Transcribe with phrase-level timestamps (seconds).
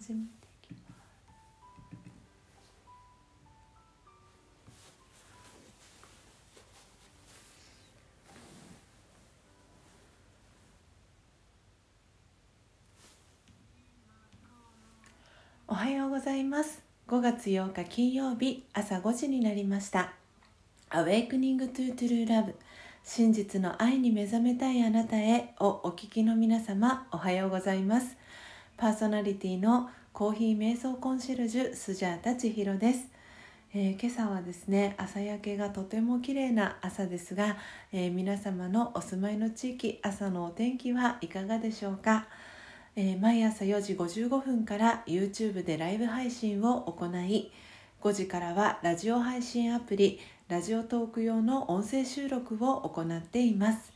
[0.00, 0.98] 始めていきます。
[15.66, 16.80] おはようございます。
[17.08, 20.12] 5月8日金曜日朝5時になりました
[20.90, 22.54] 「Awakening to True Love
[23.02, 28.27] 真実の愛に目覚めたいあなたへ」をお聞きの皆様おはようございます。
[28.78, 33.08] パーソナリティのコーヒー瞑想コンシェルジュスジャータ千尋です、
[33.74, 37.56] えー今朝はですね朝焼けがとても綺麗な朝ですが、
[37.92, 42.28] えー皆様のお住まいの地域朝のお天気はいかがでしょうか、
[42.94, 47.50] えー毎朝4時55分から YouTube でライブ配信を行い
[48.00, 53.92] 5時からはラジオ配信アプリラジオトーク用の音声収録を行っています。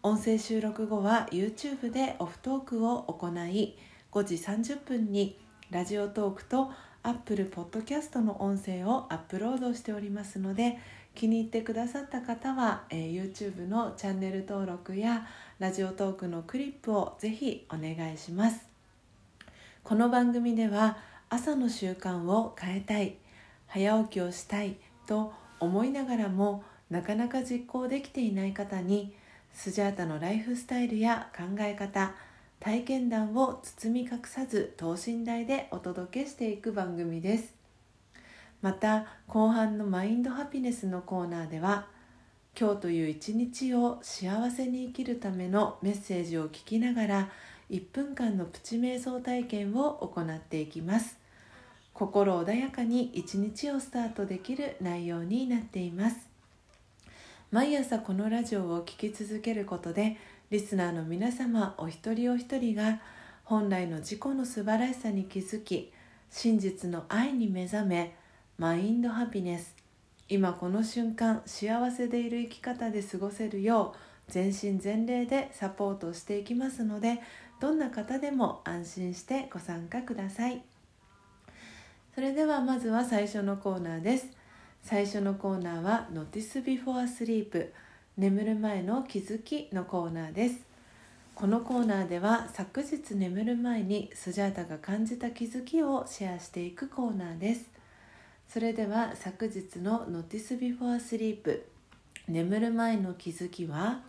[0.00, 3.76] 音声収録後は YouTube でオフトークを行い
[4.10, 5.38] 5時30分に
[5.70, 6.70] ラジオトークと
[7.02, 10.78] Apple Podcast の音声をアップロードしておりますので
[11.14, 15.26] 気に入ってくださった方は、えー YouTube のチャンネル登録や
[15.58, 18.66] ラジオトークのクリップをぜひお願いします。
[19.84, 20.96] この番組では
[21.28, 23.16] 朝の習慣を変えたい
[23.66, 29.12] 早起きをしたいと思いながらもなかなか実行できていない方に
[29.52, 32.14] スジャータのライフスタイルや考え方
[32.60, 37.54] 体験談を包み隠さず等身大でお届けしていく番組です。
[38.62, 41.86] また後半のマインドハピネスのコーナーでは
[42.58, 47.30] 今日という一日を幸せに生きるためのメッセージを聞きながら
[47.70, 51.16] 1分間のプチ瞑想体験を行っていきます。
[51.94, 56.16] 心穏やかに一日をスタートできる内容になっています。
[57.52, 60.16] 毎朝このラジオを聴き続けることで
[60.50, 63.00] リスナーの皆様お一人お一人が
[63.44, 65.92] 本来の自己の素晴らしさに気づき
[66.30, 68.16] 真実の愛に目覚め
[68.56, 69.76] マインドハピネス。
[70.26, 77.20] 今この瞬間幸せでいる生き方で過ごせるよう全身全霊でサポートしていきますので
[77.60, 80.62] どんな方でも安心してご参加ください。
[82.14, 84.28] それではまずは最初のコーナーです。
[84.80, 87.70] 最初のコーナーは「Notice Before Sleep
[88.18, 90.66] 眠る前の気づき」のコーナーです。
[91.36, 97.70] このコーナーでは昨日眠る前にスジャータが感じた気づきをシェアしていくコーナーです。
[98.48, 101.62] それでは昨日の「Notice Before Sleep
[102.26, 104.02] 眠る前の気づきは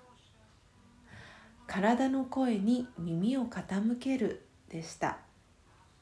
[1.67, 5.19] 体の声に耳を傾けるでした。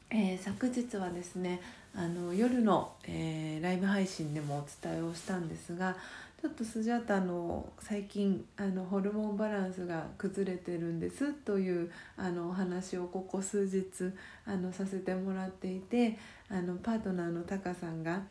[0.09, 1.59] えー昨日はですね
[1.93, 14.13] あの夜の、えーライブ配信でもお伝えをしたんですがょっとスジャータの最近あのホルモンバランスが崩れてるんですというあのお話をここ数日
[14.45, 16.17] あのさせてもらっていて
[16.49, 18.21] あのパートナーのタカさんが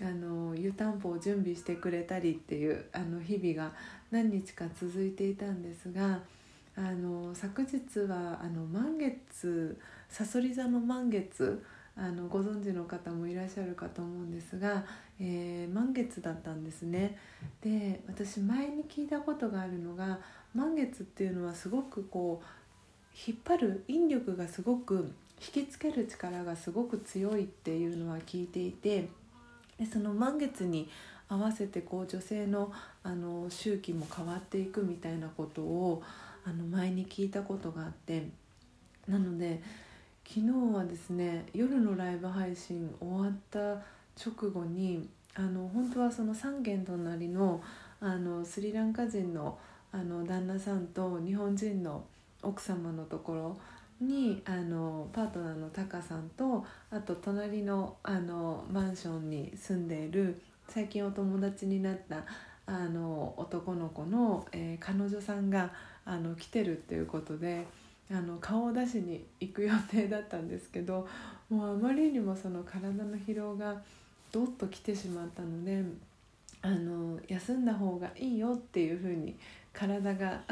[0.00, 3.74] あの湯たんぽを準備してくれたりっていうあの日々が
[4.10, 6.20] 何日か続いていたんですが
[6.76, 9.78] あの昨日はあの満月
[10.10, 11.62] さそり座の満月
[11.96, 14.84] あのご存知の方もいらっしゃるかと思うんですが、
[15.20, 17.18] えー満月だったんですね。
[17.62, 20.18] で私前に聞いたことがあるのが
[20.54, 22.46] 満月っていうのはすごくこう
[23.26, 29.08] 引っ張る引力がすごく引きつける力がすごく強いっていうのは聞いていて
[29.78, 30.88] でその満月に
[31.28, 36.02] 合わせてこう女性のあの周期も変わっていくみたいなことを
[36.44, 38.28] あの前に聞いたことがあって
[39.08, 39.62] なので
[40.26, 43.58] 昨日はですね夜のライブ配信終わった
[44.16, 47.62] 直後にあの本当はその3軒隣の
[48.00, 49.58] あのスリランカ人の
[49.92, 52.04] あの旦那さんと日本人の
[52.42, 53.58] 奥様のところ
[54.00, 62.24] にあのパートナーのタカさんとあと隣のあのマンションに住んでいる最近お友達になった
[62.66, 65.70] あの男の子の、えー彼女さんが
[66.04, 67.66] あの来てるっていうことで
[68.12, 71.08] あの顔を出しに行く予定だったんですけど
[71.48, 73.80] もうあまりにもその体の疲労が
[74.30, 75.82] どっと来てしまったので
[76.60, 79.34] あの休んだ方がいいよっていうふうに
[79.72, 80.42] 体が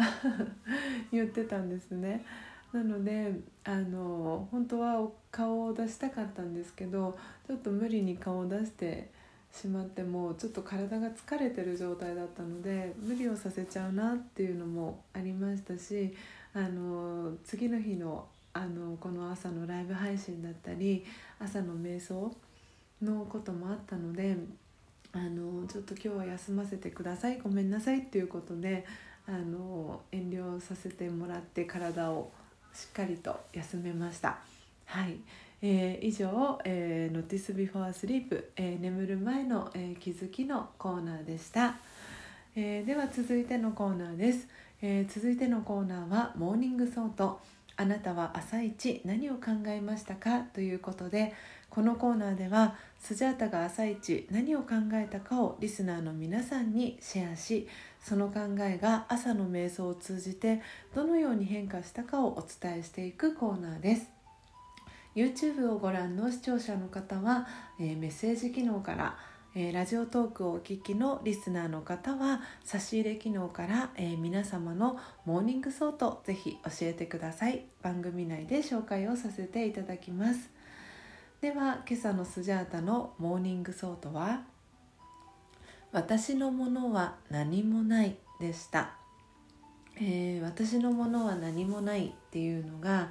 [1.12, 2.25] 言ってたんですね。
[2.73, 3.32] なので
[3.64, 9.11] あの本当は顔を出したかったんですけどちょっと無理に顔を出して
[9.52, 16.14] しまってもちょっと体が疲れてる状態だったので無理をさせちゃうなっていうのもありましたし
[16.55, 21.05] あの次の日のあのこの朝のライブ配信だったり
[21.38, 22.35] 朝の瞑想
[23.00, 24.37] のこともあったので
[25.12, 28.85] あのちょっと今日は休ませてくださいごめんなさいっていうことで
[29.29, 32.32] あの遠慮させてもらって体を
[32.75, 34.38] しっかりと休めました。
[34.87, 35.17] はい、
[35.62, 41.76] えー、以上、えー、Notice Before Sleep、眠る前の、えー、気づきのコーナーでした、
[42.56, 44.49] えー、では続いてのコーナーです、
[44.82, 47.41] えー、続いてのコーナーは Morning Thought。
[47.81, 51.32] あなたは朝一何を考えましたかということで
[51.71, 57.69] このコーナーではスジャータが朝一何を考えたかをリスナーの皆さんにシェアし
[57.99, 60.61] その考えが朝の瞑想を通じて
[60.94, 64.11] どのように変化したかをお伝えしていくコーナーです。
[65.17, 67.49] YouTube をご覧の視聴者の方は、
[67.81, 69.17] えー、メッセージ機能から
[69.56, 77.64] えー、ラジオトークをお聞きのリスナーの方は差し入れ機能から、えー、皆様の Morning Thought ぜひ教えてください。
[77.82, 80.50] 番組内で紹介をさせていただきます。
[81.41, 84.43] では今朝のスジャータの Morning Thought は
[85.91, 88.93] 私のものは何もないでした、
[89.97, 93.11] えー、私のものは何もないっていうのが、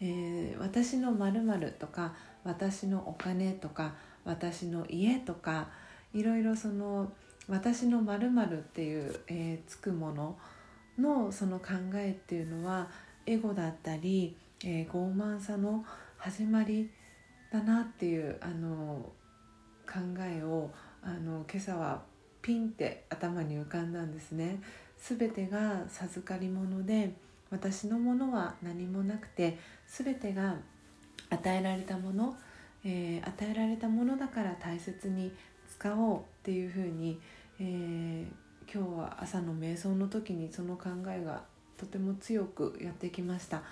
[0.00, 2.14] えー、私のまるとか
[2.44, 3.94] 私のお金とか
[4.24, 5.68] 私の家とか
[6.12, 7.12] いろいろその
[7.48, 10.38] 私のまるっていう、えー、つくもの
[10.98, 12.88] のその考えっていうのは
[13.26, 15.84] エゴだったり、えー、傲慢さの
[16.18, 16.90] 始まり
[17.52, 19.12] だなっていうあの
[19.86, 20.70] 考えを
[21.02, 22.02] あの今朝は
[22.42, 24.60] ピンって頭に浮かんだんですね。
[24.98, 27.12] 全てが授かり物で
[27.50, 30.56] 私のものは何もなくて全てが
[31.30, 32.36] 与えられたもの、
[32.84, 35.32] えー、与えられたものだから大切に
[35.68, 37.20] 使おうっていうふうに、
[37.60, 41.42] えー、今日は朝の瞑想の時にその考えが
[41.76, 43.62] とても強くやってきました。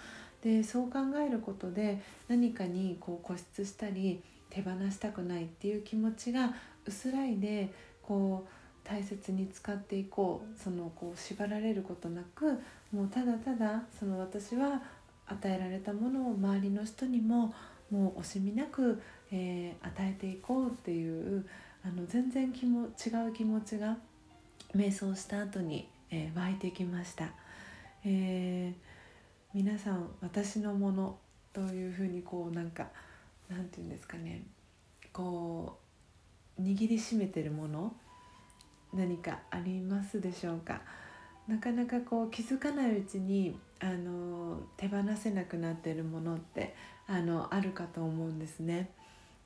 [0.42, 6.54] でそう考えることで何かにこう固執したり手放したくないっていう気持ちが
[6.86, 7.72] 薄らいで
[8.02, 12.60] こう大切に使っていこうそのこう縛られることなく
[12.92, 14.80] もうただただその私は
[15.28, 17.54] 与えられたものを周りの人にも
[17.90, 19.00] もう惜しみなく、
[19.32, 21.46] えー、与えていこうっていう
[21.84, 23.96] あの全然気も違う気持ちが
[24.74, 27.30] 瞑想した後に、えー、湧いてきました。
[28.04, 28.96] えー
[29.56, 31.16] 皆さん私のもの
[31.54, 32.88] というふうにこうなんか
[33.48, 34.42] なんて言うんですかね
[35.14, 35.78] こ
[36.58, 37.94] う握りしめてるもの
[38.92, 40.82] 何かありますでしょうか
[41.48, 46.74] なかなかこう気づかないうちにあの手放せなくなってるものって
[47.06, 48.90] あのあるかと思うんですね。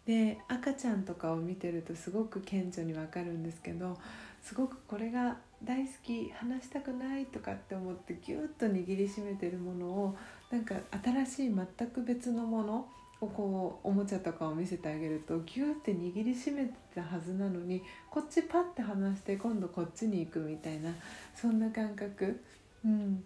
[0.07, 3.99] で赤ちゃんとかを見てるとすごく顕著にわかるんですけど
[4.43, 10.17] すごくこれが大好き話したくないとかって思ってギュッと握りしめてるものを
[10.51, 12.89] なんか新しい全く別のもの
[13.21, 20.91] をこうおもちゃとかを見せてあげるとギュッて握りしめてたはずなのにこっちパッて離して今度こっちに行くみたいな
[21.35, 22.43] そんな感覚、
[22.85, 23.23] うん、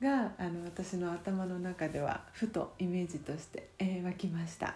[0.00, 4.74] があの私の頭の中ではふとイメージとして、えー、湧きました。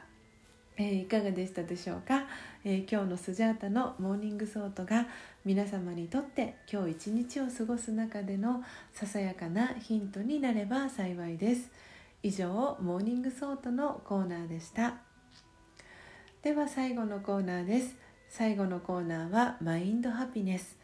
[0.76, 2.24] えー、いかがでしたでしょうか、
[2.64, 5.06] えー、今日のスジャータの Morning Thought が
[5.44, 11.70] 皆様にとって今日一日を過ごす中でのささやかなヒントになれば幸いです。
[12.22, 14.94] 以上 Morning Thought のコーナーでした。
[16.42, 17.96] では最後のコーナーです。
[18.28, 20.83] 最後のコーナーは Mind Happiness。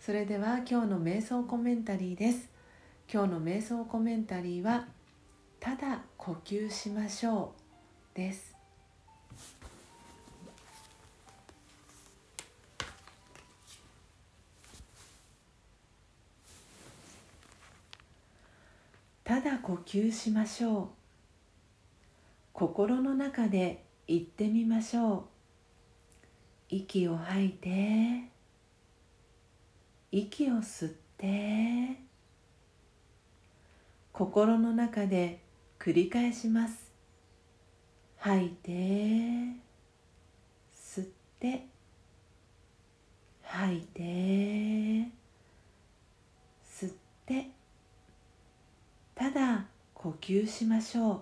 [0.00, 2.48] それでは今日の瞑想コメンタリーです。
[3.12, 4.86] 今日の瞑想コメンタリーは
[5.60, 7.52] ただ呼吸しましょ
[8.14, 8.56] うです。
[19.22, 20.88] ただ呼吸しましょう。
[22.54, 25.24] 心の中で言ってみましょう。
[26.70, 28.29] 息を吐いて。
[30.12, 31.96] 息を吸って
[34.12, 35.40] 心の中で
[35.78, 36.90] 繰り返します。
[38.16, 38.70] 吐いて
[40.74, 41.06] 吸っ
[41.38, 41.66] て
[43.42, 44.02] 吐いて
[46.68, 46.92] 吸っ
[47.24, 47.50] て
[49.14, 51.20] ただ呼吸しましょう。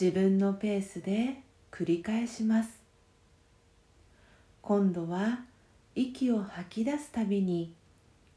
[0.00, 2.80] 自分のペースで繰り返します。
[4.62, 5.40] 今度は
[5.94, 7.74] 息を吐き出すたびに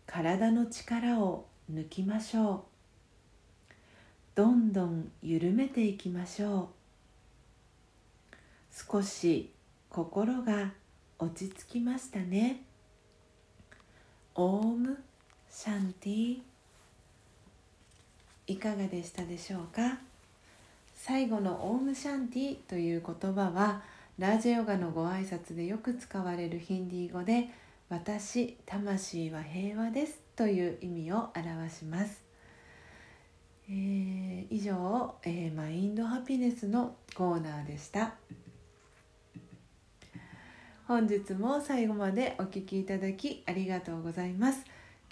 [0.05, 3.73] 体の力を抜きましょう。
[4.35, 6.69] どんどん緩めていきましょ
[8.33, 8.35] う。
[8.91, 9.51] 少し
[9.89, 10.73] 心が
[11.17, 12.61] 落ち着きましたね。
[14.35, 15.01] オーム
[15.49, 16.39] シャンティ。
[18.47, 19.97] いかがでしたでしょうか？
[20.93, 23.81] 最後のオームシャンティという言葉は
[24.17, 27.49] ラージェヨガのご挨拶でよく使われるヒンディー語で
[27.89, 32.23] 私魂は平和ですという意味を表します、
[33.69, 38.13] えー、以上、えー、マインドハピネスのコーナーでした。
[40.87, 44.63] 本日も最後までお聴きいただきありがとうございます。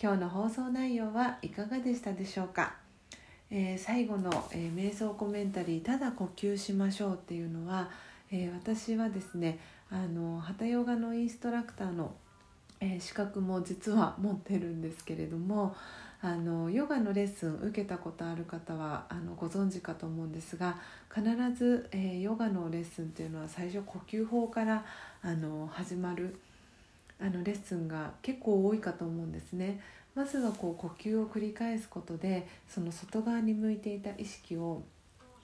[0.01, 2.75] 今日の放送内容はいかがでしたでしょうか、
[3.50, 7.89] えー、最後の、え瞑想コメンタリー「ただ呼吸しましょう」っていうのは
[8.35, 9.59] えー、私はですね
[9.91, 12.11] あのハタヨガのインストラクターの、
[12.79, 15.75] えー、資格も実は持ってるんですけれども
[16.19, 20.77] あのヨガのレッスン受けたことある方はあのご存知かと思うんですが
[21.13, 21.23] 必
[21.53, 24.83] ず、えー、ヨガのレッスンっていうのは最初呼吸法から
[25.21, 26.35] あの始まる
[27.21, 29.79] あのレッスンが結構多いかと思うんですね。
[30.15, 34.83] まずはこう呼吸を繰り返すことでその外側に向いていた意識を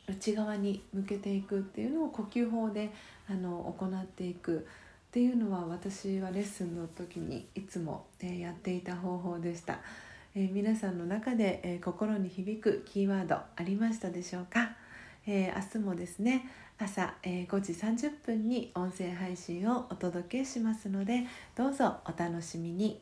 [0.10, 2.90] 内側に向けていくっていうのを呼吸法で
[3.30, 9.80] あの行っていくっていうのは私はレッスンの時にいつも、え、やっていた方法でした、
[10.36, 14.72] えー、皆さんの中で、えー、心に響くキーワードありましたでしょうか、
[15.26, 16.48] え明日もですね
[16.78, 21.26] 朝、え5時30分に音声配信をお届けしますので
[21.56, 23.02] どうぞお楽しみに。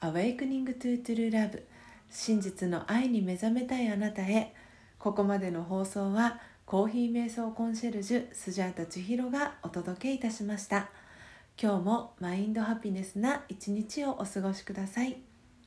[0.00, 1.62] Awakening to True Love
[2.10, 4.52] 真実の愛に目覚めたいあなたへ
[5.06, 10.88] 「ここまでの放送はコーヒー瞑想コンシェルジュスジャータ千尋がお届けいたしました。
[11.62, 15.18] 今日もマインドハピネスな一日をお過ごしください。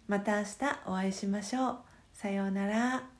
[0.10, 0.50] また明日
[0.88, 1.77] お会いしましょう。
[2.12, 3.19] さようなら。